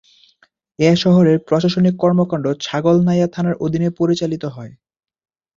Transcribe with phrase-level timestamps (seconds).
[0.79, 4.43] এছাড়া এ শহরের প্রশাসনিক কর্মকাণ্ড ছাগলনাইয়া থানার অধীনে পরিচালিত।